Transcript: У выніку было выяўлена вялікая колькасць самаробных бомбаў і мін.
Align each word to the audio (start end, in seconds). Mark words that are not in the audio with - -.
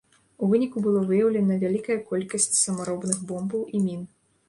У 0.45 0.47
выніку 0.53 0.81
было 0.85 1.03
выяўлена 1.11 1.59
вялікая 1.65 1.99
колькасць 2.09 2.53
самаробных 2.65 3.25
бомбаў 3.33 3.67
і 3.75 3.89
мін. 3.89 4.07